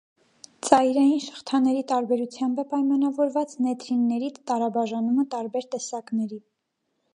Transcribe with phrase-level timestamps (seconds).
[0.67, 6.45] Ծայրային շղթաների տարբերությամբ է պայամանվորված նեթրինների տարաբաժանումը տարբեր տեսակների։